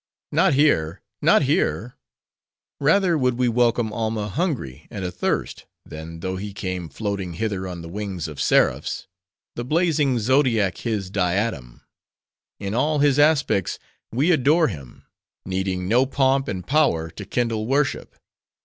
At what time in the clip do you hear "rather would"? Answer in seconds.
2.79-3.35